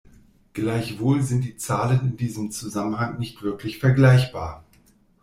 Gleichwohl 0.53 1.21
sind 1.21 1.43
die 1.43 1.57
Zahlen 1.57 1.99
in 2.01 2.17
diesem 2.17 2.49
Zusammenhang 2.49 3.19
nicht 3.19 3.43
wirklich 3.43 3.77
vergleichbar. 3.77 4.65